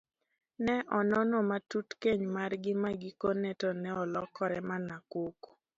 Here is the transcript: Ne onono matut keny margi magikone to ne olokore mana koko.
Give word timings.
Ne 0.65 0.75
onono 0.99 1.37
matut 1.49 1.87
keny 2.01 2.21
margi 2.35 2.73
magikone 2.83 3.49
to 3.61 3.69
ne 3.81 3.89
olokore 4.01 4.59
mana 4.69 4.95
koko. 5.11 5.49